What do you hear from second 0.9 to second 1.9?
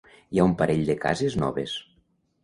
de cases noves.